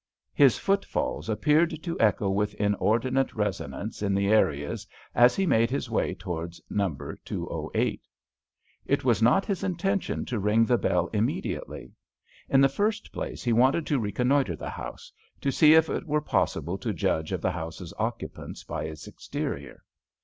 His 0.33 0.57
footfalls 0.57 1.29
appeared 1.29 1.83
to 1.83 1.99
echo 1.99 2.27
with 2.31 2.55
inordinate 2.55 3.35
resonance 3.35 4.01
in 4.01 4.15
the 4.15 4.29
areas 4.29 4.87
as 5.13 5.35
he 5.35 5.45
made 5.45 5.69
his 5.69 5.91
way 5.91 6.15
towards 6.15 6.59
Number 6.71 7.17
208. 7.17 8.01
It 8.87 9.03
was 9.05 9.21
not 9.21 9.45
his 9.45 9.63
intention 9.63 10.25
to 10.25 10.39
ring 10.39 10.65
the 10.65 10.79
bell 10.79 11.05
immediately. 11.13 11.93
In 12.49 12.61
the 12.61 12.67
first 12.67 13.11
place 13.11 13.43
he 13.43 13.53
wanted 13.53 13.85
to 13.85 13.99
reconnoitre 13.99 14.55
the 14.55 14.71
house, 14.71 15.11
to 15.39 15.51
see 15.51 15.75
if 15.75 15.87
it 15.87 16.07
were 16.07 16.19
possible 16.19 16.79
to 16.79 16.93
judge 16.95 17.31
of 17.31 17.41
the 17.43 17.51
house's 17.51 17.93
occupants 17.99 18.63
by 18.63 18.85
its 18.85 19.05
exterior. 19.05 19.83